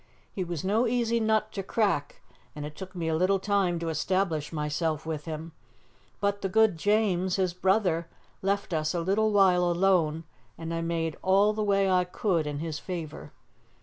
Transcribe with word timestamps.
He 0.33 0.43
was 0.43 0.63
no 0.63 0.87
easy 0.87 1.19
nut 1.19 1.51
to 1.51 1.61
crack, 1.61 2.21
and 2.55 2.65
it 2.65 2.75
took 2.75 2.95
me 2.95 3.07
a 3.07 3.13
little 3.15 3.37
time 3.37 3.77
to 3.77 3.89
establish 3.89 4.51
myself 4.51 5.05
with 5.05 5.25
him, 5.25 5.51
but 6.19 6.41
the 6.41 6.49
good 6.49 6.75
James, 6.75 7.35
his 7.35 7.53
brother, 7.53 8.07
left 8.41 8.73
us 8.73 8.95
a 8.95 8.99
little 9.01 9.31
while 9.31 9.63
alone, 9.63 10.23
and 10.57 10.73
I 10.73 10.81
made 10.81 11.17
all 11.21 11.53
the 11.53 11.61
way 11.63 11.87
I 11.87 12.03
could 12.05 12.47
in 12.47 12.57
his 12.57 12.79
favour. 12.79 13.31